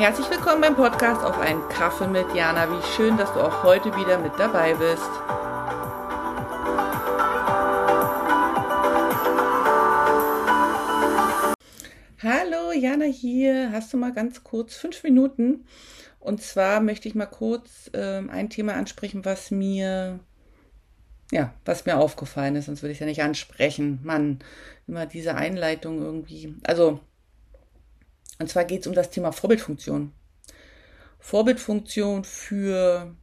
Herzlich 0.00 0.30
willkommen 0.30 0.62
beim 0.62 0.76
Podcast 0.76 1.22
auf 1.22 1.38
einen 1.38 1.68
Kaffee 1.68 2.06
mit 2.06 2.34
Jana. 2.34 2.70
Wie 2.70 2.82
schön, 2.96 3.18
dass 3.18 3.34
du 3.34 3.40
auch 3.40 3.62
heute 3.64 3.94
wieder 3.96 4.16
mit 4.16 4.32
dabei 4.38 4.72
bist. 4.72 5.10
Hallo, 12.22 12.72
Jana 12.72 13.04
hier. 13.04 13.72
Hast 13.72 13.92
du 13.92 13.98
mal 13.98 14.14
ganz 14.14 14.42
kurz 14.42 14.74
fünf 14.74 15.02
Minuten? 15.02 15.66
Und 16.18 16.40
zwar 16.40 16.80
möchte 16.80 17.06
ich 17.06 17.14
mal 17.14 17.26
kurz 17.26 17.90
ähm, 17.92 18.30
ein 18.30 18.48
Thema 18.48 18.76
ansprechen, 18.76 19.26
was 19.26 19.50
mir 19.50 20.18
ja, 21.30 21.52
was 21.66 21.84
mir 21.84 21.98
aufgefallen 21.98 22.56
ist, 22.56 22.64
sonst 22.64 22.82
würde 22.82 22.94
ich 22.94 23.00
ja 23.00 23.06
nicht 23.06 23.22
ansprechen. 23.22 24.00
Mann, 24.02 24.38
immer 24.86 25.04
diese 25.04 25.34
Einleitung 25.34 26.00
irgendwie. 26.00 26.54
Also, 26.64 27.00
und 28.40 28.48
zwar 28.48 28.64
geht 28.64 28.80
es 28.80 28.86
um 28.86 28.94
das 28.94 29.10
Thema 29.10 29.32
Vorbildfunktion. 29.32 30.12
Vorbildfunktion 31.18 32.24
für 32.24 33.14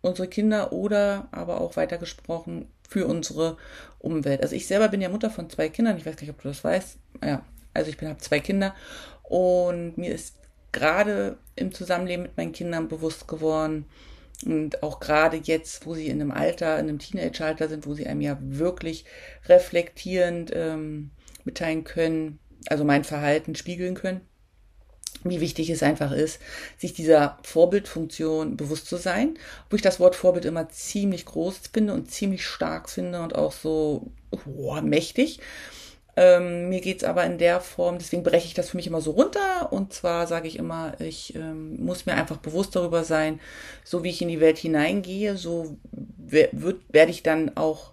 unsere 0.00 0.28
Kinder 0.28 0.72
oder 0.72 1.28
aber 1.30 1.60
auch 1.60 1.76
weitergesprochen 1.76 2.68
für 2.88 3.06
unsere 3.06 3.56
Umwelt. 4.00 4.42
Also 4.42 4.56
ich 4.56 4.66
selber 4.66 4.88
bin 4.88 5.00
ja 5.00 5.08
Mutter 5.08 5.30
von 5.30 5.48
zwei 5.48 5.68
Kindern. 5.68 5.96
Ich 5.96 6.06
weiß 6.06 6.16
gar 6.16 6.22
nicht, 6.22 6.30
ob 6.30 6.42
du 6.42 6.48
das 6.48 6.64
weißt. 6.64 6.98
Ja, 7.22 7.44
also 7.74 7.90
ich 7.90 8.00
habe 8.02 8.18
zwei 8.18 8.40
Kinder 8.40 8.74
und 9.22 9.96
mir 9.96 10.12
ist 10.12 10.36
gerade 10.72 11.38
im 11.54 11.72
Zusammenleben 11.72 12.24
mit 12.24 12.36
meinen 12.36 12.52
Kindern 12.52 12.88
bewusst 12.88 13.28
geworden 13.28 13.86
und 14.44 14.82
auch 14.82 15.00
gerade 15.00 15.36
jetzt, 15.36 15.86
wo 15.86 15.94
sie 15.94 16.08
in 16.08 16.20
einem 16.20 16.30
Alter, 16.30 16.78
in 16.78 16.88
einem 16.88 16.98
Teenage-Alter 16.98 17.68
sind, 17.68 17.86
wo 17.86 17.94
sie 17.94 18.06
einem 18.06 18.20
ja 18.20 18.36
wirklich 18.40 19.04
reflektierend 19.46 20.50
ähm, 20.54 21.10
mitteilen 21.44 21.84
können, 21.84 22.38
also 22.68 22.84
mein 22.84 23.04
Verhalten 23.04 23.54
spiegeln 23.54 23.94
können, 23.94 24.20
wie 25.24 25.40
wichtig 25.40 25.70
es 25.70 25.82
einfach 25.82 26.12
ist, 26.12 26.40
sich 26.76 26.92
dieser 26.92 27.38
Vorbildfunktion 27.42 28.56
bewusst 28.56 28.86
zu 28.86 28.96
sein, 28.96 29.38
wo 29.70 29.76
ich 29.76 29.82
das 29.82 30.00
Wort 30.00 30.16
Vorbild 30.16 30.44
immer 30.44 30.68
ziemlich 30.68 31.24
groß 31.24 31.60
finde 31.72 31.92
und 31.92 32.10
ziemlich 32.10 32.46
stark 32.46 32.88
finde 32.88 33.22
und 33.22 33.34
auch 33.34 33.52
so 33.52 34.10
oh, 34.30 34.80
mächtig. 34.80 35.40
Ähm, 36.16 36.68
mir 36.68 36.80
geht's 36.80 37.04
aber 37.04 37.24
in 37.24 37.38
der 37.38 37.60
Form, 37.60 37.98
deswegen 37.98 38.24
breche 38.24 38.46
ich 38.46 38.54
das 38.54 38.70
für 38.70 38.76
mich 38.76 38.88
immer 38.88 39.00
so 39.00 39.12
runter. 39.12 39.72
Und 39.72 39.92
zwar 39.92 40.26
sage 40.26 40.48
ich 40.48 40.58
immer, 40.58 41.00
ich 41.00 41.36
ähm, 41.36 41.76
muss 41.84 42.06
mir 42.06 42.14
einfach 42.14 42.38
bewusst 42.38 42.74
darüber 42.74 43.04
sein, 43.04 43.38
so 43.84 44.02
wie 44.02 44.10
ich 44.10 44.20
in 44.20 44.26
die 44.26 44.40
Welt 44.40 44.58
hineingehe, 44.58 45.36
so 45.36 45.76
werde 45.92 47.10
ich 47.10 47.22
dann 47.22 47.56
auch 47.56 47.92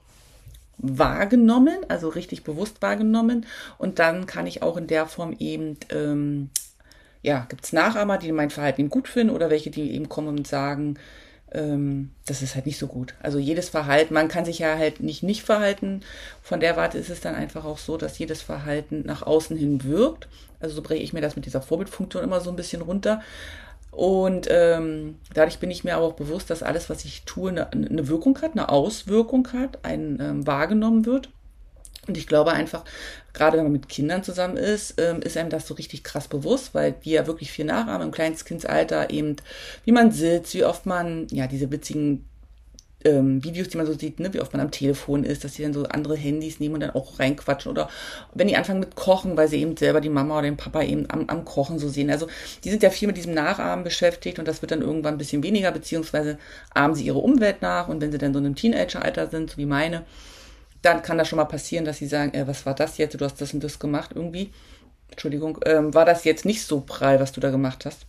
wahrgenommen, 0.77 1.77
also 1.87 2.09
richtig 2.09 2.43
bewusst 2.43 2.81
wahrgenommen. 2.81 3.45
Und 3.77 3.99
dann 3.99 4.25
kann 4.25 4.47
ich 4.47 4.61
auch 4.61 4.77
in 4.77 4.87
der 4.87 5.05
Form 5.05 5.35
eben, 5.39 5.77
ähm, 5.89 6.49
ja, 7.21 7.45
gibt's 7.49 7.73
Nachahmer, 7.73 8.17
die 8.17 8.31
mein 8.31 8.49
Verhalten 8.49 8.81
eben 8.81 8.89
gut 8.89 9.07
finden 9.07 9.33
oder 9.33 9.49
welche, 9.49 9.71
die 9.71 9.91
eben 9.91 10.09
kommen 10.09 10.29
und 10.29 10.47
sagen, 10.47 10.97
ähm, 11.51 12.11
das 12.25 12.41
ist 12.41 12.55
halt 12.55 12.65
nicht 12.65 12.77
so 12.77 12.87
gut. 12.87 13.13
Also 13.21 13.39
jedes 13.39 13.69
Verhalten, 13.69 14.13
man 14.13 14.27
kann 14.27 14.45
sich 14.45 14.59
ja 14.59 14.77
halt 14.77 14.99
nicht 14.99 15.23
nicht 15.23 15.43
verhalten. 15.43 16.01
Von 16.41 16.59
der 16.59 16.75
Warte 16.75 16.97
ist 16.97 17.09
es 17.09 17.21
dann 17.21 17.35
einfach 17.35 17.65
auch 17.65 17.77
so, 17.77 17.97
dass 17.97 18.19
jedes 18.19 18.41
Verhalten 18.41 19.03
nach 19.05 19.21
außen 19.23 19.57
hin 19.57 19.83
wirkt. 19.83 20.27
Also 20.59 20.75
so 20.75 20.81
breche 20.81 21.03
ich 21.03 21.13
mir 21.13 21.21
das 21.21 21.35
mit 21.35 21.45
dieser 21.45 21.61
Vorbildfunktion 21.61 22.23
immer 22.23 22.41
so 22.41 22.49
ein 22.49 22.55
bisschen 22.55 22.81
runter. 22.81 23.21
Und 23.95 24.47
ähm, 24.51 25.19
dadurch 25.33 25.59
bin 25.59 25.71
ich 25.71 25.85
mir 25.85 25.95
aber 25.95 26.05
auch 26.05 26.13
bewusst, 26.13 26.49
dass 26.49 26.63
alles, 26.63 26.89
was 26.89 27.05
ich 27.05 27.23
tue, 27.23 27.49
eine, 27.49 27.71
eine 27.71 28.09
Wirkung 28.09 28.37
hat, 28.41 28.51
eine 28.51 28.67
Auswirkung 28.67 29.47
hat, 29.53 29.79
ein 29.83 30.19
ähm, 30.19 30.45
wahrgenommen 30.45 31.05
wird. 31.05 31.29
Und 32.05 32.17
ich 32.17 32.27
glaube 32.27 32.51
einfach, 32.51 32.83
gerade 33.33 33.57
wenn 33.57 33.63
man 33.63 33.71
mit 33.71 33.87
Kindern 33.87 34.21
zusammen 34.21 34.57
ist, 34.57 34.99
ähm, 34.99 35.21
ist 35.21 35.37
einem 35.37 35.49
das 35.49 35.65
so 35.65 35.75
richtig 35.75 36.03
krass 36.03 36.27
bewusst, 36.27 36.75
weil 36.75 36.91
die 36.91 37.11
ja 37.11 37.25
wirklich 37.25 37.51
viel 37.51 37.65
nachahmen 37.65 38.07
im 38.07 38.11
Kleinstkindsalter 38.11 39.11
eben, 39.11 39.37
wie 39.85 39.93
man 39.93 40.11
sitzt, 40.11 40.53
wie 40.53 40.65
oft 40.65 40.85
man, 40.85 41.27
ja, 41.31 41.47
diese 41.47 41.71
witzigen 41.71 42.25
ähm, 43.05 43.43
Videos, 43.43 43.69
die 43.69 43.77
man 43.77 43.85
so 43.85 43.93
sieht, 43.93 44.19
ne, 44.19 44.33
wie 44.33 44.41
oft 44.41 44.51
man 44.51 44.61
am 44.61 44.71
Telefon 44.71 45.23
ist, 45.23 45.43
dass 45.43 45.53
sie 45.53 45.63
dann 45.63 45.73
so 45.73 45.83
andere 45.83 46.15
Handys 46.15 46.59
nehmen 46.59 46.75
und 46.75 46.81
dann 46.81 46.91
auch 46.91 47.19
reinquatschen 47.19 47.71
oder 47.71 47.89
wenn 48.33 48.47
die 48.47 48.57
anfangen 48.57 48.79
mit 48.79 48.95
Kochen, 48.95 49.37
weil 49.37 49.47
sie 49.47 49.61
eben 49.61 49.77
selber 49.77 50.01
die 50.01 50.09
Mama 50.09 50.39
oder 50.39 50.47
den 50.47 50.57
Papa 50.57 50.81
eben 50.83 51.05
am, 51.09 51.25
am 51.27 51.45
Kochen 51.45 51.79
so 51.79 51.87
sehen. 51.87 52.09
Also 52.09 52.27
die 52.63 52.69
sind 52.69 52.83
ja 52.83 52.89
viel 52.89 53.07
mit 53.07 53.17
diesem 53.17 53.33
Nachahmen 53.33 53.83
beschäftigt 53.83 54.39
und 54.39 54.47
das 54.47 54.61
wird 54.61 54.71
dann 54.71 54.81
irgendwann 54.81 55.15
ein 55.15 55.19
bisschen 55.19 55.43
weniger, 55.43 55.71
beziehungsweise 55.71 56.37
ahmen 56.73 56.95
sie 56.95 57.05
ihre 57.05 57.19
Umwelt 57.19 57.61
nach 57.61 57.87
und 57.87 58.01
wenn 58.01 58.11
sie 58.11 58.17
dann 58.17 58.33
so 58.33 58.39
in 58.39 58.45
einem 58.45 58.55
Teenageralter 58.55 59.27
sind, 59.27 59.51
so 59.51 59.57
wie 59.57 59.65
meine, 59.65 60.03
dann 60.81 61.01
kann 61.01 61.17
das 61.17 61.27
schon 61.27 61.37
mal 61.37 61.45
passieren, 61.45 61.85
dass 61.85 61.97
sie 61.97 62.07
sagen, 62.07 62.33
äh, 62.33 62.47
was 62.47 62.65
war 62.65 62.75
das 62.75 62.97
jetzt? 62.97 63.19
Du 63.19 63.25
hast 63.25 63.39
das 63.39 63.53
und 63.53 63.63
das 63.63 63.79
gemacht 63.79 64.11
irgendwie. 64.13 64.51
Entschuldigung, 65.09 65.59
ähm, 65.65 65.93
war 65.93 66.05
das 66.05 66.23
jetzt 66.23 66.45
nicht 66.45 66.63
so 66.63 66.81
prall, 66.81 67.19
was 67.19 67.31
du 67.31 67.39
da 67.39 67.49
gemacht 67.51 67.85
hast? 67.85 68.05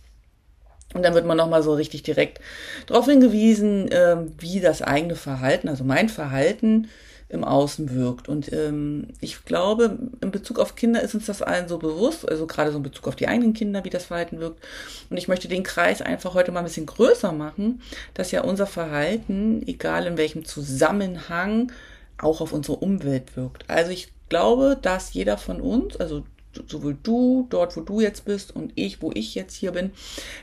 Und 0.93 1.03
dann 1.03 1.13
wird 1.13 1.25
man 1.25 1.37
nochmal 1.37 1.63
so 1.63 1.73
richtig 1.73 2.03
direkt 2.03 2.39
darauf 2.87 3.05
hingewiesen, 3.05 3.89
ähm, 3.91 4.31
wie 4.39 4.61
das 4.61 4.81
eigene 4.81 5.15
Verhalten, 5.15 5.67
also 5.67 5.83
mein 5.83 6.09
Verhalten 6.09 6.87
im 7.29 7.43
Außen 7.43 7.93
wirkt. 7.93 8.29
Und 8.29 8.51
ähm, 8.53 9.07
ich 9.19 9.43
glaube, 9.43 9.97
in 10.21 10.31
Bezug 10.31 10.59
auf 10.59 10.75
Kinder 10.75 11.01
ist 11.01 11.13
uns 11.13 11.25
das 11.25 11.41
allen 11.41 11.67
so 11.67 11.77
bewusst, 11.77 12.27
also 12.29 12.47
gerade 12.47 12.71
so 12.71 12.77
in 12.77 12.83
Bezug 12.83 13.07
auf 13.07 13.17
die 13.17 13.27
eigenen 13.27 13.53
Kinder, 13.53 13.83
wie 13.83 13.89
das 13.89 14.05
Verhalten 14.05 14.39
wirkt. 14.39 14.63
Und 15.09 15.17
ich 15.17 15.27
möchte 15.27 15.49
den 15.49 15.63
Kreis 15.63 16.01
einfach 16.01 16.33
heute 16.33 16.51
mal 16.51 16.59
ein 16.59 16.65
bisschen 16.65 16.85
größer 16.85 17.33
machen, 17.33 17.81
dass 18.13 18.31
ja 18.31 18.41
unser 18.43 18.65
Verhalten, 18.65 19.61
egal 19.67 20.07
in 20.07 20.17
welchem 20.17 20.45
Zusammenhang, 20.45 21.71
auch 22.17 22.39
auf 22.39 22.53
unsere 22.53 22.77
Umwelt 22.77 23.35
wirkt. 23.35 23.65
Also 23.69 23.91
ich 23.91 24.09
glaube, 24.29 24.77
dass 24.81 25.13
jeder 25.13 25.37
von 25.37 25.59
uns, 25.59 25.97
also 25.97 26.23
sowohl 26.67 26.97
du, 27.01 27.47
dort 27.49 27.77
wo 27.77 27.81
du 27.81 28.01
jetzt 28.01 28.25
bist 28.25 28.55
und 28.55 28.71
ich, 28.75 29.01
wo 29.01 29.11
ich 29.13 29.35
jetzt 29.35 29.55
hier 29.55 29.71
bin, 29.71 29.91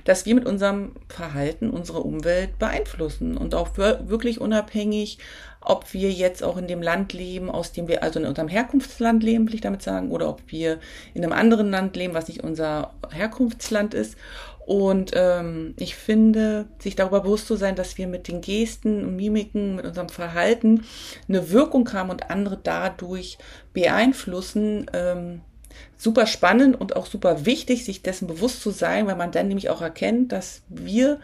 dass 0.05 0.27
wir 0.27 0.35
mit 0.35 0.47
unserem 0.47 0.93
Verhalten 1.09 1.71
unsere 1.71 2.01
Umwelt 2.01 2.59
beeinflussen 2.59 3.37
und 3.37 3.55
auch 3.55 3.77
wirklich 3.77 4.41
unabhängig, 4.41 5.19
ob 5.65 5.93
wir 5.95 6.11
jetzt 6.11 6.43
auch 6.43 6.57
in 6.57 6.69
dem 6.69 6.83
Land 6.83 7.13
leben, 7.13 7.51
aus 7.51 7.73
dem 7.73 7.89
wir, 7.89 8.03
also 8.03 8.21
in 8.21 8.27
unserem 8.27 8.49
Herkunftsland 8.49 9.23
leben, 9.23 9.47
will 9.47 9.55
ich 9.55 9.61
damit 9.63 9.83
sagen, 9.83 10.11
oder 10.11 10.29
ob 10.29 10.43
wir 10.49 10.79
in 11.15 11.25
einem 11.25 11.33
anderen 11.33 11.71
Land 11.71 11.97
leben, 11.97 12.15
was 12.15 12.29
nicht 12.29 12.45
unser 12.45 12.93
Herkunftsland 13.11 13.95
ist. 13.95 14.17
Und 14.67 15.11
ähm, 15.15 15.75
ich 15.77 15.95
finde, 15.95 16.67
sich 16.79 16.97
darüber 16.97 17.21
bewusst 17.21 17.47
zu 17.47 17.57
sein, 17.57 17.77
dass 17.77 17.99
wir 17.99 18.07
mit 18.07 18.29
den 18.29 18.41
Gesten 18.41 19.05
und 19.05 19.17
Mimiken, 19.17 19.77
mit 19.77 19.85
unserem 19.85 20.09
Verhalten 20.09 20.85
eine 21.29 21.51
Wirkung 21.51 21.91
haben 21.93 22.11
und 22.11 22.31
andere 22.31 22.59
dadurch 22.63 23.39
beeinflussen, 23.75 24.87
ähm, 24.95 25.43
super 25.97 26.27
spannend 26.27 26.81
und 26.81 26.97
auch 26.97 27.07
super 27.07 27.47
wichtig, 27.47 27.85
sich 27.85 28.03
dessen 28.03 28.27
bewusst 28.27 28.63
zu 28.63 28.71
sein, 28.71 29.07
weil 29.07 29.17
man 29.17 29.33
dann 29.33 29.49
nämlich 29.49 29.71
auch 29.71 29.81
erkennt, 29.81 30.33
dass 30.33 30.63
wir, 30.69 31.21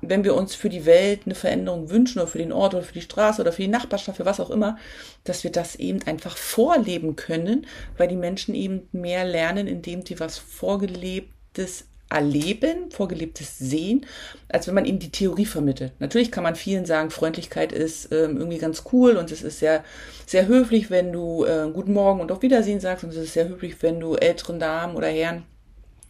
wenn 0.00 0.24
wir 0.24 0.34
uns 0.34 0.54
für 0.54 0.68
die 0.68 0.86
Welt 0.86 1.22
eine 1.24 1.34
Veränderung 1.34 1.90
wünschen 1.90 2.18
oder 2.18 2.28
für 2.28 2.38
den 2.38 2.52
Ort 2.52 2.74
oder 2.74 2.84
für 2.84 2.94
die 2.94 3.02
Straße 3.02 3.40
oder 3.40 3.52
für 3.52 3.62
die 3.62 3.68
Nachbarschaft, 3.68 4.16
für 4.16 4.26
was 4.26 4.40
auch 4.40 4.50
immer, 4.50 4.78
dass 5.24 5.44
wir 5.44 5.52
das 5.52 5.76
eben 5.76 6.02
einfach 6.04 6.36
vorleben 6.36 7.16
können, 7.16 7.66
weil 7.96 8.08
die 8.08 8.16
Menschen 8.16 8.54
eben 8.54 8.88
mehr 8.92 9.24
lernen, 9.24 9.66
indem 9.66 10.04
sie 10.04 10.20
was 10.20 10.38
Vorgelebtes 10.38 11.86
erleben, 12.10 12.90
vorgelebtes 12.90 13.58
Sehen, 13.58 14.06
als 14.48 14.66
wenn 14.66 14.74
man 14.74 14.86
ihnen 14.86 14.98
die 14.98 15.12
Theorie 15.12 15.44
vermittelt. 15.44 15.92
Natürlich 15.98 16.32
kann 16.32 16.42
man 16.42 16.56
vielen 16.56 16.86
sagen, 16.86 17.10
Freundlichkeit 17.10 17.72
ist 17.72 18.12
ähm, 18.12 18.38
irgendwie 18.38 18.58
ganz 18.58 18.84
cool 18.92 19.16
und 19.16 19.30
es 19.30 19.42
ist 19.42 19.58
sehr, 19.58 19.84
sehr 20.26 20.46
höflich, 20.46 20.90
wenn 20.90 21.12
du 21.12 21.44
äh, 21.44 21.70
Guten 21.72 21.92
Morgen 21.92 22.20
und 22.20 22.32
auf 22.32 22.42
Wiedersehen 22.42 22.80
sagst 22.80 23.04
und 23.04 23.10
es 23.10 23.16
ist 23.16 23.34
sehr 23.34 23.48
höflich, 23.48 23.82
wenn 23.82 24.00
du 24.00 24.14
älteren 24.14 24.58
Damen 24.58 24.96
oder 24.96 25.08
Herren 25.08 25.44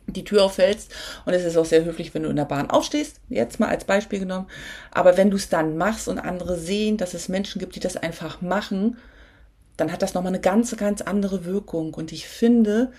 die 0.07 0.25
Tür 0.25 0.45
auffällst 0.45 0.95
und 1.27 1.35
es 1.35 1.45
ist 1.45 1.57
auch 1.57 1.65
sehr 1.65 1.85
höflich, 1.85 2.15
wenn 2.15 2.23
du 2.23 2.31
in 2.31 2.37
der 2.37 2.45
Bahn 2.45 2.71
aufstehst, 2.71 3.21
jetzt 3.29 3.61
mal 3.61 3.69
als 3.69 3.85
Beispiel 3.85 4.21
genommen. 4.21 4.47
Aber 4.91 5.17
wenn 5.17 5.31
du 5.31 5.37
es 5.37 5.49
dann 5.49 5.77
machst 5.77 6.09
und 6.09 6.19
andere 6.19 6.57
sehen, 6.57 6.97
dass 6.97 7.13
es 7.13 7.29
Menschen 7.29 7.59
gibt, 7.59 7.77
die 7.77 7.81
das 7.81 7.97
einfach 7.97 8.41
machen, 8.41 8.97
dann 9.77 9.93
hat 9.93 10.03
das 10.03 10.15
nochmal 10.15 10.33
eine 10.33 10.41
ganz, 10.41 10.77
ganz 10.77 11.03
andere 11.03 11.45
Wirkung. 11.45 11.95
Und 11.95 12.13
ich 12.13 12.27
finde, 12.27 12.91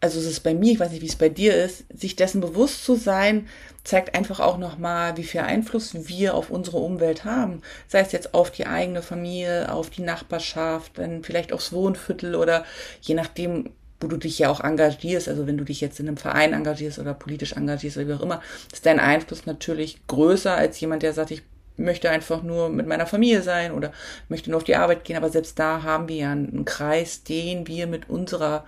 also 0.00 0.18
es 0.20 0.26
ist 0.26 0.40
bei 0.40 0.54
mir, 0.54 0.72
ich 0.72 0.80
weiß 0.80 0.90
nicht, 0.90 1.02
wie 1.02 1.08
es 1.08 1.16
bei 1.16 1.28
dir 1.28 1.56
ist, 1.56 1.84
sich 1.92 2.14
dessen 2.14 2.40
bewusst 2.40 2.84
zu 2.84 2.94
sein, 2.94 3.48
zeigt 3.82 4.14
einfach 4.14 4.38
auch 4.38 4.58
nochmal, 4.58 5.16
wie 5.16 5.24
viel 5.24 5.40
Einfluss 5.40 6.08
wir 6.08 6.34
auf 6.34 6.50
unsere 6.50 6.76
Umwelt 6.76 7.24
haben. 7.24 7.62
Sei 7.88 8.00
es 8.00 8.12
jetzt 8.12 8.34
auf 8.34 8.50
die 8.50 8.66
eigene 8.66 9.02
Familie, 9.02 9.72
auf 9.72 9.90
die 9.90 10.02
Nachbarschaft, 10.02 10.98
dann 10.98 11.24
vielleicht 11.24 11.52
aufs 11.52 11.72
Wohnviertel 11.72 12.36
oder 12.36 12.64
je 13.00 13.14
nachdem, 13.14 13.70
wo 14.00 14.06
du 14.06 14.16
dich 14.16 14.38
ja 14.38 14.50
auch 14.50 14.60
engagierst, 14.60 15.28
also 15.28 15.48
wenn 15.48 15.58
du 15.58 15.64
dich 15.64 15.80
jetzt 15.80 15.98
in 15.98 16.06
einem 16.06 16.16
Verein 16.16 16.52
engagierst 16.52 17.00
oder 17.00 17.14
politisch 17.14 17.54
engagierst 17.54 17.96
oder 17.96 18.08
wie 18.08 18.12
auch 18.12 18.22
immer, 18.22 18.40
ist 18.72 18.86
dein 18.86 19.00
Einfluss 19.00 19.46
natürlich 19.46 20.06
größer 20.06 20.54
als 20.54 20.78
jemand, 20.78 21.02
der 21.02 21.12
sagt, 21.12 21.32
ich 21.32 21.42
möchte 21.78 22.10
einfach 22.10 22.42
nur 22.42 22.68
mit 22.68 22.86
meiner 22.86 23.06
Familie 23.06 23.42
sein 23.42 23.72
oder 23.72 23.92
möchte 24.28 24.50
nur 24.50 24.58
auf 24.58 24.64
die 24.64 24.76
Arbeit 24.76 25.04
gehen. 25.04 25.16
Aber 25.16 25.30
selbst 25.30 25.58
da 25.58 25.82
haben 25.82 26.08
wir 26.08 26.16
ja 26.16 26.32
einen 26.32 26.64
Kreis, 26.64 27.22
den 27.22 27.66
wir 27.66 27.86
mit 27.86 28.08
unserer 28.08 28.64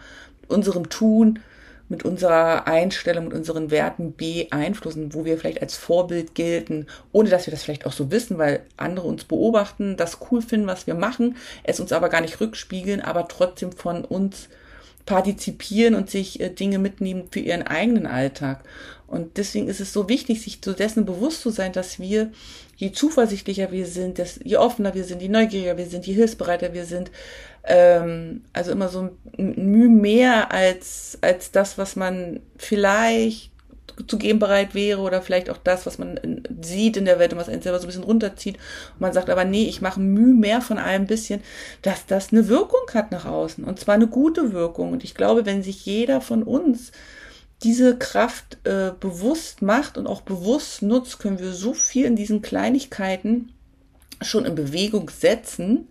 unserem 0.50 0.88
Tun, 0.88 1.40
mit 1.90 2.04
unserer 2.04 2.68
Einstellung, 2.68 3.24
mit 3.24 3.34
unseren 3.34 3.72
Werten 3.72 4.14
beeinflussen, 4.14 5.12
wo 5.12 5.24
wir 5.24 5.36
vielleicht 5.36 5.60
als 5.60 5.76
Vorbild 5.76 6.36
gelten, 6.36 6.86
ohne 7.10 7.28
dass 7.28 7.46
wir 7.46 7.50
das 7.50 7.64
vielleicht 7.64 7.84
auch 7.84 7.92
so 7.92 8.12
wissen, 8.12 8.38
weil 8.38 8.60
andere 8.76 9.08
uns 9.08 9.24
beobachten, 9.24 9.96
das 9.96 10.18
cool 10.30 10.40
finden, 10.40 10.68
was 10.68 10.86
wir 10.86 10.94
machen, 10.94 11.36
es 11.64 11.80
uns 11.80 11.92
aber 11.92 12.08
gar 12.08 12.20
nicht 12.20 12.40
rückspiegeln, 12.40 13.00
aber 13.00 13.26
trotzdem 13.26 13.72
von 13.72 14.04
uns 14.04 14.48
partizipieren 15.04 15.96
und 15.96 16.08
sich 16.08 16.38
äh, 16.40 16.50
Dinge 16.50 16.78
mitnehmen 16.78 17.24
für 17.32 17.40
ihren 17.40 17.62
eigenen 17.62 18.06
Alltag. 18.06 18.60
Und 19.10 19.38
deswegen 19.38 19.66
ist 19.66 19.80
es 19.80 19.92
so 19.92 20.08
wichtig, 20.08 20.40
sich 20.40 20.60
so 20.64 20.72
dessen 20.72 21.04
bewusst 21.04 21.42
zu 21.42 21.50
sein, 21.50 21.72
dass 21.72 21.98
wir, 21.98 22.30
je 22.76 22.92
zuversichtlicher 22.92 23.72
wir 23.72 23.84
sind, 23.84 24.20
dass, 24.20 24.38
je 24.44 24.56
offener 24.56 24.94
wir 24.94 25.02
sind, 25.02 25.20
je 25.20 25.28
neugieriger 25.28 25.76
wir 25.76 25.86
sind, 25.86 26.06
je 26.06 26.14
hilfsbereiter 26.14 26.72
wir 26.74 26.84
sind, 26.84 27.10
ähm, 27.64 28.44
also 28.52 28.70
immer 28.70 28.88
so 28.88 29.10
ein 29.36 29.54
Mühe 29.56 29.88
mehr 29.88 30.52
als, 30.52 31.18
als 31.22 31.50
das, 31.50 31.76
was 31.76 31.96
man 31.96 32.38
vielleicht 32.56 33.50
zu 34.06 34.16
geben 34.16 34.38
bereit 34.38 34.74
wäre 34.76 35.00
oder 35.00 35.22
vielleicht 35.22 35.50
auch 35.50 35.58
das, 35.58 35.86
was 35.86 35.98
man 35.98 36.42
sieht 36.62 36.96
in 36.96 37.04
der 37.04 37.18
Welt 37.18 37.32
und 37.32 37.40
was 37.40 37.48
einen 37.48 37.62
selber 37.62 37.80
so 37.80 37.86
ein 37.86 37.88
bisschen 37.88 38.04
runterzieht. 38.04 38.58
Und 38.94 39.00
man 39.00 39.12
sagt 39.12 39.28
aber, 39.28 39.44
nee, 39.44 39.64
ich 39.64 39.82
mache 39.82 39.98
Mühe 39.98 40.34
mehr 40.34 40.60
von 40.60 40.78
allem 40.78 41.06
bisschen, 41.06 41.42
dass 41.82 42.06
das 42.06 42.32
eine 42.32 42.46
Wirkung 42.46 42.82
hat 42.94 43.10
nach 43.10 43.24
außen 43.24 43.64
und 43.64 43.80
zwar 43.80 43.96
eine 43.96 44.06
gute 44.06 44.52
Wirkung. 44.52 44.92
Und 44.92 45.02
ich 45.02 45.16
glaube, 45.16 45.46
wenn 45.46 45.64
sich 45.64 45.84
jeder 45.84 46.20
von 46.20 46.44
uns 46.44 46.92
diese 47.62 47.98
Kraft 47.98 48.58
äh, 48.64 48.92
bewusst 48.98 49.60
macht 49.62 49.98
und 49.98 50.06
auch 50.06 50.22
bewusst 50.22 50.82
nutzt, 50.82 51.18
können 51.18 51.38
wir 51.38 51.52
so 51.52 51.74
viel 51.74 52.06
in 52.06 52.16
diesen 52.16 52.40
Kleinigkeiten 52.40 53.52
schon 54.22 54.44
in 54.44 54.54
Bewegung 54.54 55.10
setzen, 55.10 55.88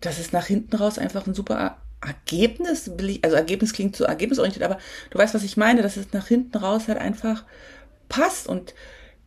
dass 0.00 0.18
es 0.18 0.32
nach 0.32 0.46
hinten 0.46 0.76
raus 0.76 0.98
einfach 0.98 1.26
ein 1.26 1.34
super 1.34 1.78
Ergebnis, 2.04 2.90
also 3.22 3.36
Ergebnis 3.36 3.72
klingt 3.72 3.94
so 3.94 4.04
ergebnisorientiert, 4.04 4.64
aber 4.64 4.78
du 5.10 5.18
weißt, 5.18 5.34
was 5.34 5.44
ich 5.44 5.56
meine, 5.56 5.82
dass 5.82 5.96
es 5.96 6.12
nach 6.12 6.26
hinten 6.26 6.56
raus 6.56 6.88
halt 6.88 6.98
einfach 6.98 7.44
passt. 8.08 8.46
Und 8.46 8.74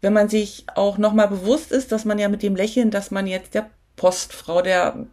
wenn 0.02 0.14
man 0.14 0.28
sich 0.28 0.66
auch 0.76 0.98
nochmal 0.98 1.28
bewusst 1.28 1.72
ist, 1.72 1.92
dass 1.92 2.04
man 2.04 2.18
ja 2.20 2.30
mit 2.30 2.42
dem 2.42 2.56
Lächeln, 2.56 2.90
dass 2.90 3.12
man 3.12 3.28
jetzt 3.28 3.54
der 3.54 3.70
Postfrau, 3.96 4.62
der, 4.62 5.06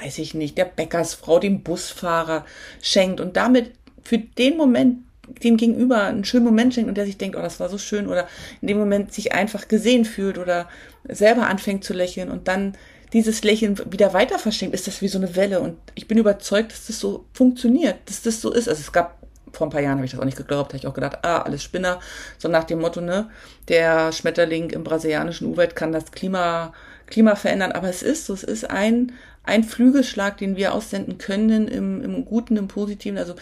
weiß 0.00 0.18
ich 0.18 0.34
nicht, 0.34 0.56
der 0.56 0.66
Bäckersfrau, 0.66 1.40
dem 1.40 1.62
Busfahrer 1.62 2.44
schenkt 2.80 3.20
und 3.20 3.36
damit 3.36 3.72
für 4.04 4.18
den 4.18 4.56
Moment 4.56 5.00
dem 5.42 5.56
Gegenüber 5.56 6.02
einen 6.02 6.24
schönen 6.24 6.44
Moment 6.44 6.74
schenkt 6.74 6.88
und 6.88 6.96
der 6.96 7.06
sich 7.06 7.18
denkt, 7.18 7.36
oh, 7.36 7.42
das 7.42 7.60
war 7.60 7.68
so 7.68 7.78
schön 7.78 8.08
oder 8.08 8.28
in 8.60 8.68
dem 8.68 8.78
Moment 8.78 9.12
sich 9.12 9.32
einfach 9.32 9.68
gesehen 9.68 10.04
fühlt 10.04 10.38
oder 10.38 10.68
selber 11.08 11.46
anfängt 11.46 11.84
zu 11.84 11.92
lächeln 11.94 12.30
und 12.30 12.48
dann 12.48 12.76
dieses 13.12 13.42
Lächeln 13.42 13.78
wieder 13.90 14.12
weiter 14.12 14.38
verschenkt, 14.38 14.74
ist 14.74 14.86
das 14.86 15.00
wie 15.00 15.08
so 15.08 15.18
eine 15.18 15.34
Welle. 15.34 15.60
Und 15.60 15.76
ich 15.94 16.08
bin 16.08 16.18
überzeugt, 16.18 16.72
dass 16.72 16.86
das 16.86 17.00
so 17.00 17.24
funktioniert, 17.32 17.96
dass 18.06 18.22
das 18.22 18.40
so 18.40 18.52
ist. 18.52 18.68
Also 18.68 18.80
es 18.80 18.92
gab 18.92 19.18
vor 19.52 19.66
ein 19.66 19.70
paar 19.70 19.80
Jahren 19.80 19.96
habe 19.96 20.04
ich 20.04 20.10
das 20.10 20.20
auch 20.20 20.24
nicht 20.24 20.36
geglaubt, 20.36 20.70
habe 20.70 20.76
ich 20.76 20.86
auch 20.86 20.94
gedacht, 20.94 21.18
ah, 21.22 21.42
alles 21.42 21.62
Spinner. 21.62 22.00
So 22.36 22.48
nach 22.48 22.64
dem 22.64 22.80
Motto, 22.80 23.00
ne, 23.00 23.30
der 23.68 24.12
Schmetterling 24.12 24.70
im 24.70 24.84
brasilianischen 24.84 25.48
Urwald 25.48 25.74
kann 25.74 25.92
das 25.92 26.12
Klima, 26.12 26.72
Klima 27.06 27.34
verändern. 27.34 27.72
Aber 27.72 27.88
es 27.88 28.02
ist 28.02 28.26
so, 28.26 28.34
es 28.34 28.44
ist 28.44 28.68
ein, 28.68 29.12
ein 29.44 29.64
Flügelschlag, 29.64 30.36
den 30.36 30.56
wir 30.56 30.74
aussenden 30.74 31.16
können 31.18 31.66
im, 31.66 32.02
im 32.02 32.24
Guten, 32.26 32.56
im 32.56 32.68
Positiven. 32.68 33.18
Also 33.18 33.34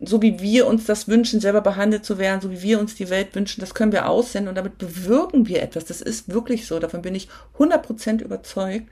so 0.00 0.22
wie 0.22 0.40
wir 0.40 0.66
uns 0.66 0.86
das 0.86 1.08
wünschen, 1.08 1.40
selber 1.40 1.60
behandelt 1.60 2.04
zu 2.04 2.18
werden, 2.18 2.40
so 2.40 2.50
wie 2.50 2.62
wir 2.62 2.80
uns 2.80 2.94
die 2.94 3.10
Welt 3.10 3.34
wünschen, 3.34 3.60
das 3.60 3.74
können 3.74 3.92
wir 3.92 4.08
aussenden 4.08 4.48
und 4.48 4.54
damit 4.54 4.78
bewirken 4.78 5.46
wir 5.46 5.62
etwas. 5.62 5.84
Das 5.84 6.00
ist 6.00 6.32
wirklich 6.32 6.66
so. 6.66 6.78
Davon 6.78 7.02
bin 7.02 7.14
ich 7.14 7.28
100% 7.58 8.22
überzeugt. 8.22 8.88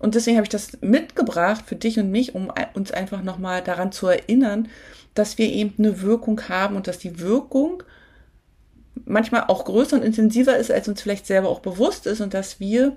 Und 0.00 0.14
deswegen 0.14 0.36
habe 0.36 0.46
ich 0.46 0.50
das 0.50 0.78
mitgebracht 0.80 1.64
für 1.66 1.76
dich 1.76 1.98
und 1.98 2.10
mich, 2.10 2.34
um 2.34 2.50
uns 2.74 2.90
einfach 2.90 3.22
nochmal 3.22 3.62
daran 3.62 3.92
zu 3.92 4.08
erinnern, 4.08 4.68
dass 5.14 5.38
wir 5.38 5.46
eben 5.46 5.74
eine 5.78 6.02
Wirkung 6.02 6.40
haben 6.48 6.74
und 6.74 6.88
dass 6.88 6.98
die 6.98 7.20
Wirkung 7.20 7.82
manchmal 9.04 9.44
auch 9.48 9.64
größer 9.64 9.96
und 9.96 10.02
intensiver 10.02 10.56
ist, 10.56 10.70
als 10.70 10.88
uns 10.88 11.02
vielleicht 11.02 11.26
selber 11.26 11.48
auch 11.48 11.60
bewusst 11.60 12.06
ist 12.06 12.20
und 12.20 12.34
dass 12.34 12.60
wir, 12.60 12.96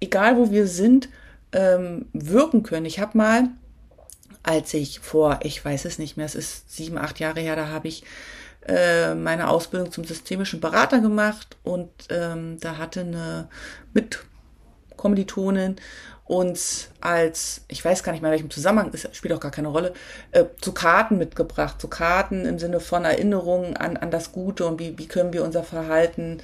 egal 0.00 0.36
wo 0.36 0.50
wir 0.50 0.66
sind, 0.66 1.08
ähm, 1.52 2.06
wirken 2.12 2.62
können. 2.62 2.86
Ich 2.86 3.00
habe 3.00 3.16
mal 3.16 3.48
als 4.42 4.74
ich 4.74 5.00
vor, 5.00 5.40
ich 5.42 5.64
weiß 5.64 5.84
es 5.84 5.98
nicht 5.98 6.16
mehr, 6.16 6.26
es 6.26 6.34
ist 6.34 6.74
sieben, 6.74 6.98
acht 6.98 7.20
Jahre 7.20 7.40
her, 7.40 7.56
da 7.56 7.68
habe 7.68 7.88
ich 7.88 8.04
äh, 8.66 9.14
meine 9.14 9.48
Ausbildung 9.48 9.90
zum 9.90 10.04
systemischen 10.04 10.60
Berater 10.60 11.00
gemacht 11.00 11.56
und 11.62 11.90
ähm, 12.10 12.58
da 12.60 12.78
hatte 12.78 13.00
eine 13.00 13.48
Mitkommilitonin 13.92 15.76
uns 16.32 16.88
als, 17.02 17.60
ich 17.68 17.84
weiß 17.84 18.02
gar 18.02 18.12
nicht 18.12 18.22
mehr, 18.22 18.30
in 18.30 18.36
welchem 18.36 18.50
Zusammenhang, 18.50 18.90
es 18.94 19.06
spielt 19.14 19.34
auch 19.34 19.40
gar 19.40 19.50
keine 19.50 19.68
Rolle, 19.68 19.92
äh, 20.30 20.46
zu 20.62 20.72
Karten 20.72 21.18
mitgebracht. 21.18 21.78
Zu 21.78 21.88
Karten 21.88 22.46
im 22.46 22.58
Sinne 22.58 22.80
von 22.80 23.04
Erinnerungen 23.04 23.76
an, 23.76 23.98
an 23.98 24.10
das 24.10 24.32
Gute 24.32 24.64
und 24.64 24.80
wie, 24.80 24.96
wie 24.98 25.06
können 25.06 25.34
wir 25.34 25.44
unser 25.44 25.62
Verhalten 25.62 26.38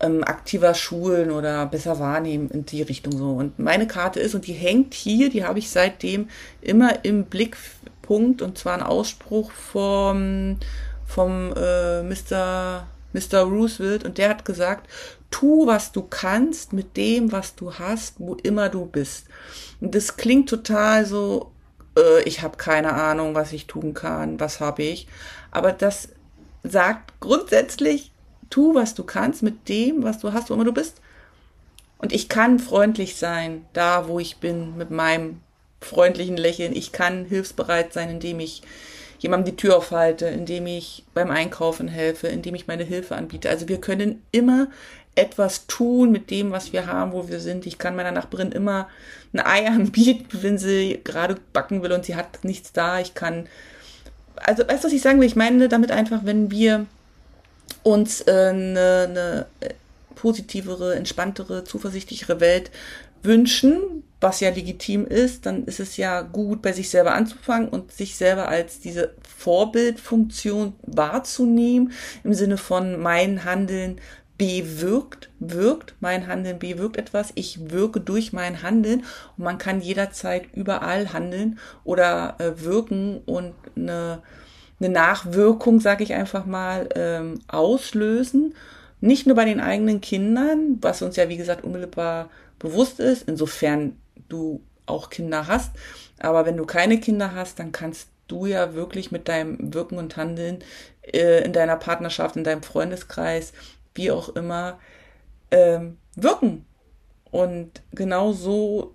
ähm, 0.00 0.24
aktiver 0.24 0.72
schulen 0.72 1.30
oder 1.30 1.66
besser 1.66 1.98
wahrnehmen 1.98 2.48
in 2.50 2.64
die 2.64 2.80
Richtung 2.80 3.12
so. 3.12 3.32
Und 3.32 3.58
meine 3.58 3.86
Karte 3.86 4.18
ist, 4.18 4.34
und 4.34 4.46
die 4.46 4.54
hängt 4.54 4.94
hier, 4.94 5.28
die 5.28 5.44
habe 5.44 5.58
ich 5.58 5.68
seitdem 5.68 6.30
immer 6.62 7.04
im 7.04 7.26
Blickpunkt, 7.26 8.40
und 8.40 8.56
zwar 8.56 8.78
ein 8.78 8.82
Ausspruch 8.82 9.52
vom, 9.52 10.56
vom 11.04 11.52
äh, 11.54 12.02
Mr. 12.02 12.86
Mr. 13.14 13.42
Roosevelt, 13.42 14.04
und 14.04 14.18
der 14.18 14.28
hat 14.28 14.44
gesagt, 14.44 14.90
tu, 15.30 15.66
was 15.66 15.92
du 15.92 16.02
kannst 16.02 16.72
mit 16.74 16.96
dem, 16.96 17.32
was 17.32 17.54
du 17.54 17.72
hast, 17.78 18.16
wo 18.18 18.34
immer 18.34 18.68
du 18.68 18.84
bist. 18.84 19.26
Und 19.80 19.94
das 19.94 20.16
klingt 20.16 20.50
total 20.50 21.06
so, 21.06 21.52
äh, 21.96 22.22
ich 22.24 22.42
habe 22.42 22.58
keine 22.58 22.92
Ahnung, 22.92 23.34
was 23.34 23.52
ich 23.52 23.66
tun 23.66 23.94
kann, 23.94 24.38
was 24.38 24.60
habe 24.60 24.82
ich. 24.82 25.06
Aber 25.50 25.72
das 25.72 26.10
sagt 26.62 27.18
grundsätzlich, 27.20 28.12
tu, 28.50 28.74
was 28.74 28.94
du 28.94 29.04
kannst 29.04 29.42
mit 29.42 29.68
dem, 29.68 30.02
was 30.02 30.18
du 30.18 30.32
hast, 30.32 30.50
wo 30.50 30.54
immer 30.54 30.64
du 30.64 30.72
bist. 30.72 31.00
Und 31.98 32.12
ich 32.12 32.28
kann 32.28 32.58
freundlich 32.58 33.16
sein, 33.16 33.64
da 33.72 34.08
wo 34.08 34.18
ich 34.18 34.36
bin, 34.36 34.76
mit 34.76 34.90
meinem 34.90 35.40
freundlichen 35.80 36.36
Lächeln. 36.36 36.74
Ich 36.74 36.92
kann 36.92 37.24
hilfsbereit 37.24 37.92
sein, 37.92 38.10
indem 38.10 38.40
ich 38.40 38.62
jemandem 39.18 39.54
die 39.54 39.56
Tür 39.56 39.76
aufhalte, 39.76 40.26
indem 40.26 40.66
ich 40.66 41.04
beim 41.14 41.30
Einkaufen 41.30 41.88
helfe, 41.88 42.28
indem 42.28 42.54
ich 42.54 42.66
meine 42.66 42.84
Hilfe 42.84 43.16
anbiete. 43.16 43.48
Also 43.48 43.68
wir 43.68 43.80
können 43.80 44.22
immer 44.32 44.68
etwas 45.14 45.66
tun 45.66 46.10
mit 46.10 46.30
dem, 46.30 46.50
was 46.50 46.72
wir 46.72 46.86
haben, 46.86 47.12
wo 47.12 47.28
wir 47.28 47.40
sind. 47.40 47.66
Ich 47.66 47.78
kann 47.78 47.96
meiner 47.96 48.12
Nachbarin 48.12 48.52
immer 48.52 48.88
ein 49.32 49.40
Ei 49.40 49.66
anbieten, 49.68 50.26
wenn 50.42 50.58
sie 50.58 51.00
gerade 51.04 51.36
backen 51.52 51.82
will 51.82 51.92
und 51.92 52.04
sie 52.04 52.16
hat 52.16 52.44
nichts 52.44 52.72
da. 52.72 53.00
Ich 53.00 53.14
kann, 53.14 53.46
also 54.36 54.66
weißt 54.66 54.84
du, 54.84 54.88
was 54.88 54.94
ich 54.94 55.02
sagen 55.02 55.20
will? 55.20 55.26
Ich 55.26 55.36
meine 55.36 55.68
damit 55.68 55.90
einfach, 55.90 56.20
wenn 56.24 56.50
wir 56.50 56.86
uns 57.82 58.22
äh, 58.22 58.30
eine, 58.30 59.06
eine 59.08 59.46
positivere, 60.14 60.94
entspanntere, 60.94 61.64
zuversichtlichere 61.64 62.40
Welt 62.40 62.70
wünschen, 63.22 64.02
was 64.24 64.40
ja 64.40 64.48
legitim 64.48 65.06
ist, 65.06 65.44
dann 65.44 65.64
ist 65.66 65.80
es 65.80 65.98
ja 65.98 66.22
gut, 66.22 66.62
bei 66.62 66.72
sich 66.72 66.88
selber 66.88 67.12
anzufangen 67.14 67.68
und 67.68 67.92
sich 67.92 68.16
selber 68.16 68.48
als 68.48 68.80
diese 68.80 69.14
Vorbildfunktion 69.36 70.72
wahrzunehmen, 70.82 71.92
im 72.24 72.32
Sinne 72.32 72.56
von 72.56 72.98
mein 72.98 73.44
Handeln 73.44 74.00
bewirkt, 74.38 75.30
wirkt, 75.40 75.94
mein 76.00 76.26
Handeln 76.26 76.58
bewirkt 76.58 76.96
etwas, 76.96 77.32
ich 77.34 77.70
wirke 77.70 78.00
durch 78.00 78.32
mein 78.32 78.62
Handeln 78.62 79.04
und 79.36 79.44
man 79.44 79.58
kann 79.58 79.82
jederzeit 79.82 80.46
überall 80.54 81.12
handeln 81.12 81.58
oder 81.84 82.36
äh, 82.38 82.64
wirken 82.64 83.18
und 83.26 83.52
eine, 83.76 84.22
eine 84.80 84.88
Nachwirkung, 84.88 85.80
sage 85.80 86.02
ich 86.02 86.14
einfach 86.14 86.46
mal, 86.46 86.88
ähm, 86.96 87.40
auslösen. 87.46 88.54
Nicht 89.02 89.26
nur 89.26 89.36
bei 89.36 89.44
den 89.44 89.60
eigenen 89.60 90.00
Kindern, 90.00 90.78
was 90.80 91.02
uns 91.02 91.16
ja 91.16 91.28
wie 91.28 91.36
gesagt 91.36 91.62
unmittelbar 91.62 92.30
bewusst 92.58 93.00
ist, 93.00 93.28
insofern 93.28 93.96
du 94.28 94.62
auch 94.86 95.10
Kinder 95.10 95.46
hast, 95.46 95.72
aber 96.18 96.46
wenn 96.46 96.56
du 96.56 96.66
keine 96.66 97.00
Kinder 97.00 97.34
hast, 97.34 97.58
dann 97.58 97.72
kannst 97.72 98.08
du 98.28 98.46
ja 98.46 98.74
wirklich 98.74 99.12
mit 99.12 99.28
deinem 99.28 99.72
Wirken 99.74 99.98
und 99.98 100.16
Handeln 100.16 100.58
äh, 101.02 101.44
in 101.44 101.52
deiner 101.52 101.76
Partnerschaft, 101.76 102.36
in 102.36 102.44
deinem 102.44 102.62
Freundeskreis 102.62 103.52
wie 103.94 104.10
auch 104.10 104.30
immer, 104.30 104.78
ähm, 105.50 105.98
wirken. 106.16 106.66
Und 107.30 107.82
genau 107.92 108.32
so 108.32 108.94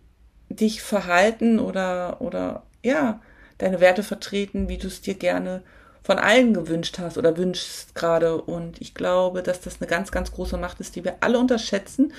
dich 0.50 0.82
verhalten 0.82 1.60
oder, 1.60 2.22
oder 2.22 2.64
ja, 2.84 3.22
deine 3.58 3.80
Werte 3.80 4.04
vertreten, 4.04 4.70
wie 4.70 4.78
du 4.78 4.88
es 4.88 5.02
dir 5.02 5.16
gerne 5.16 5.64
von 6.10 6.18
allen 6.18 6.56
gewünscht 6.56 6.98
hast 6.98 7.20
oder 7.20 7.38
wünschst 7.38 7.94
gerade. 7.94 8.42
Und 8.42 8.82
ich 8.82 8.96
glaube, 8.96 9.44
dass 9.44 9.62
das 9.62 9.80
eine 9.80 9.88
ganz, 9.88 10.10
ganz 10.10 10.32
große 10.32 10.58
Macht 10.58 10.80
ist, 10.80 10.96
die 10.96 11.04
wir 11.04 11.18
alle 11.20 11.38
unterschätzen, 11.38 12.13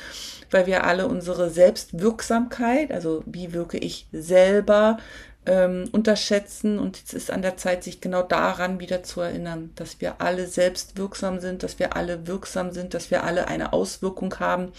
weil 0.52 0.66
wir 0.66 0.84
alle 0.84 1.08
unsere 1.08 1.50
Selbstwirksamkeit, 1.50 2.92
also 2.92 3.24
wie 3.26 3.52
wirke 3.52 3.78
ich 3.78 4.06
selber, 4.12 4.98
ähm, 5.44 5.88
unterschätzen. 5.90 6.78
Und 6.78 7.02
es 7.04 7.12
ist 7.12 7.32
an 7.32 7.42
der 7.42 7.56
Zeit, 7.56 7.82
sich 7.82 8.00
genau 8.00 8.22
daran 8.22 8.78
wieder 8.78 9.02
zu 9.02 9.22
erinnern, 9.22 9.72
dass 9.74 10.00
wir 10.00 10.20
alle 10.20 10.46
selbst 10.46 10.96
wirksam 10.96 11.40
sind, 11.40 11.64
dass 11.64 11.80
wir 11.80 11.96
alle 11.96 12.28
wirksam 12.28 12.70
sind, 12.70 12.94
dass 12.94 13.10
wir 13.10 13.24
alle 13.24 13.48
eine 13.48 13.72
Auswirkung 13.72 14.38
haben, 14.38 14.70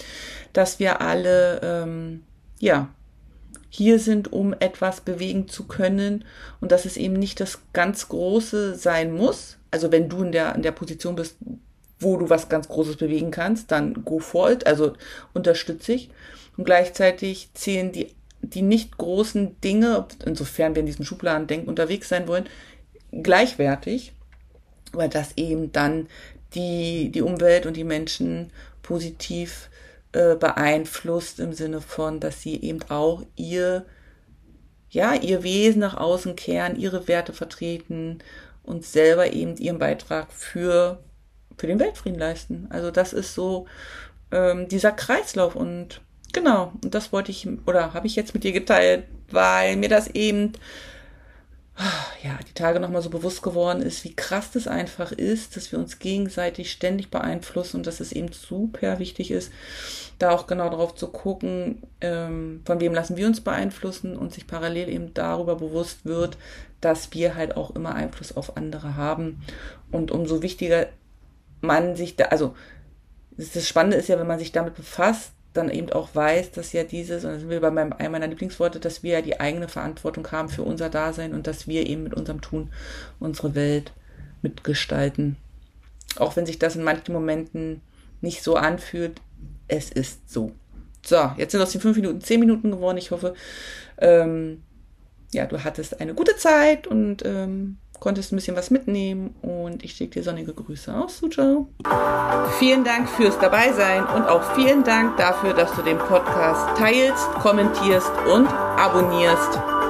dass 0.54 0.80
wir 0.80 1.02
alle, 1.02 1.60
ähm, 1.62 2.24
ja, 2.60 2.88
hier 3.72 3.98
sind, 3.98 4.32
um 4.32 4.54
etwas 4.60 5.02
bewegen 5.02 5.48
zu 5.48 5.64
können 5.64 6.26
und 6.60 6.72
dass 6.72 6.86
es 6.86 6.98
eben 6.98 7.14
nicht 7.14 7.40
das 7.40 7.60
ganz 7.74 8.10
Große 8.10 8.76
sein 8.76 9.12
muss. 9.12 9.58
Also 9.72 9.92
wenn 9.92 10.10
du 10.10 10.22
in 10.22 10.32
der, 10.32 10.54
in 10.54 10.62
der 10.62 10.74
Position 10.74 11.16
bist, 11.16 11.38
wo 12.00 12.18
du 12.18 12.30
was 12.30 12.50
ganz 12.50 12.68
Großes 12.68 12.98
bewegen 12.98 13.32
kannst, 13.32 13.72
dann 13.72 14.06
go 14.06 14.20
for 14.20 14.52
it, 14.52 14.68
also 14.68 14.94
unterstütze 15.34 15.94
ich. 15.94 16.10
Und 16.58 16.66
gleichzeitig 16.66 17.50
zählen 17.54 17.92
die 17.92 18.14
die 18.42 18.62
nicht 18.62 18.98
großen 18.98 19.60
Dinge, 19.62 20.06
insofern 20.26 20.76
wir 20.76 20.82
in 20.82 20.86
diesem 20.88 21.06
Schubladendenken 21.06 21.70
unterwegs 21.70 22.10
sein 22.10 22.28
wollen, 22.28 22.46
gleichwertig, 23.12 24.14
weil 24.94 25.10
das 25.10 25.38
eben 25.38 25.72
dann 25.72 26.08
die, 26.54 27.12
die 27.12 27.22
Umwelt 27.22 27.66
und 27.66 27.78
die 27.78 27.84
Menschen 27.84 28.52
positiv 28.82 29.70
äh, 30.14 30.36
beeinflusst 30.36 31.40
im 31.40 31.54
Sinne 31.54 31.82
von, 31.82 32.20
dass 32.20 32.42
sie 32.42 32.62
eben 32.62 32.80
auch 32.90 33.24
ihr, 33.36 33.86
ja, 34.90 35.14
ihr 35.14 35.44
Wesen 35.44 35.80
nach 35.80 35.96
außen 35.96 36.36
kehren, 36.36 36.76
ihre 36.78 37.08
Werte 37.08 37.34
vertreten 37.34 38.20
und 38.64 38.86
selber 38.86 39.32
eben 39.32 39.56
ihren 39.58 39.80
Beitrag 39.80 40.32
für, 40.32 41.04
für 41.58 41.68
den 41.68 41.80
Weltfrieden 41.80 42.20
leisten. 42.20 42.68
Also 42.70 42.92
das 42.92 43.14
ist 43.14 43.34
so 43.34 43.68
ähm, 44.32 44.68
dieser 44.68 44.92
Kreislauf 44.92 45.56
und 45.56 46.02
genau, 46.34 46.74
und 46.84 46.94
das 46.94 47.12
wollte 47.12 47.32
ich 47.32 47.48
oder 47.66 47.94
habe 47.94 48.08
ich 48.08 48.16
jetzt 48.16 48.34
mit 48.34 48.44
dir 48.44 48.52
geteilt, 48.52 49.06
weil 49.30 49.76
mir 49.78 49.90
das 49.90 50.08
eben 50.08 50.54
ja, 52.24 52.38
die 52.48 52.54
Tage 52.54 52.80
nochmal 52.80 53.02
so 53.02 53.10
bewusst 53.10 53.42
geworden 53.42 53.82
ist, 53.82 54.04
wie 54.04 54.16
krass 54.16 54.52
das 54.52 54.68
einfach 54.68 55.12
ist, 55.12 55.56
dass 55.56 55.72
wir 55.72 55.80
uns 55.80 56.00
gegenseitig 56.00 56.72
ständig 56.72 57.10
beeinflussen 57.10 57.78
und 57.78 57.88
dass 57.88 58.00
es 58.00 58.12
eben 58.12 58.32
super 58.32 59.00
wichtig 59.00 59.32
ist, 59.32 59.52
da 60.20 60.32
auch 60.32 60.48
genau 60.48 60.70
darauf 60.70 60.96
zu 60.96 61.08
gucken, 61.08 61.84
ähm, 62.02 62.62
von 62.66 62.80
wem 62.80 62.94
lassen 62.94 63.18
wir 63.18 63.28
uns 63.28 63.42
beeinflussen 63.42 64.16
und 64.16 64.34
sich 64.34 64.48
parallel 64.48 64.90
eben 64.90 65.14
darüber 65.14 65.56
bewusst 65.56 66.06
wird, 66.06 66.38
dass 66.82 67.14
wir 67.14 67.36
halt 67.36 67.58
auch 67.58 67.76
immer 67.76 67.96
Einfluss 67.96 68.36
auf 68.36 68.58
andere 68.58 68.96
haben. 68.96 69.42
Und 69.92 70.12
umso 70.12 70.42
wichtiger 70.42 70.88
man 71.62 71.96
sich 71.96 72.16
da, 72.16 72.26
also 72.26 72.56
das 73.38 73.68
Spannende 73.68 73.98
ist 73.98 74.10
ja, 74.10 74.20
wenn 74.20 74.28
man 74.28 74.40
sich 74.40 74.52
damit 74.52 74.76
befasst, 74.76 75.32
dann 75.54 75.70
eben 75.70 75.92
auch 75.92 76.16
weiß, 76.16 76.52
dass 76.52 76.72
ja 76.72 76.84
dieses, 76.84 77.26
und 77.26 77.32
da 77.32 77.40
sind 77.40 77.50
wir 77.50 77.60
bei 77.60 77.72
meinem, 77.72 77.94
einem 77.94 78.12
meiner 78.14 78.28
Lieblingsworte, 78.28 78.80
dass 78.80 79.04
wir 79.04 79.14
ja 79.14 79.22
die 79.22 79.40
eigene 79.40 79.68
Verantwortung 79.68 80.32
haben 80.32 80.50
für 80.50 80.64
unser 80.64 80.90
Dasein 80.90 81.34
und 81.34 81.48
dass 81.48 81.68
wir 81.68 81.88
eben 81.88 82.04
mit 82.04 82.14
unserem 82.14 82.42
Tun 82.42 82.72
unsere 83.20 83.54
Welt 83.56 83.92
mitgestalten. 84.42 85.36
Auch 86.18 86.36
wenn 86.36 86.46
sich 86.46 86.60
das 86.60 86.76
in 86.76 86.84
manchen 86.84 87.14
Momenten 87.14 87.82
nicht 88.22 88.44
so 88.44 88.56
anfühlt, 88.56 89.22
es 89.68 89.90
ist 89.90 90.30
so. 90.30 90.52
So, 91.04 91.32
jetzt 91.38 91.52
sind 91.52 91.62
aus 91.62 91.72
den 91.72 91.82
fünf 91.82 91.98
Minuten 91.98 92.22
zehn 92.22 92.40
Minuten 92.40 92.72
geworden. 92.72 92.98
Ich 92.98 93.12
hoffe, 93.12 93.34
ähm, 93.98 94.64
ja, 95.34 95.46
du 95.46 95.64
hattest 95.64 96.00
eine 96.00 96.14
gute 96.14 96.36
Zeit 96.38 96.88
und 96.88 97.24
ähm, 97.26 97.78
konntest 98.02 98.34
ein 98.34 98.36
bisschen 98.36 98.58
was 98.58 98.72
mitnehmen 98.72 99.36
und 99.44 99.84
ich 99.84 99.94
schicke 99.94 100.16
dir 100.16 100.24
sonnige 100.24 100.54
Grüße 100.54 100.92
aus 100.94 101.20
Suzhou. 101.20 101.68
Vielen 102.58 102.84
Dank 102.84 103.08
fürs 103.08 103.38
Dabeisein 103.38 104.04
und 104.04 104.24
auch 104.24 104.56
vielen 104.56 104.84
Dank 104.84 105.18
dafür, 105.18 105.54
dass 105.54 105.72
du 105.76 105.84
den 105.84 106.00
Podcast 106.00 106.78
teilst, 106.78 107.30
kommentierst 107.36 108.12
und 108.34 108.48
abonnierst. 108.48 109.81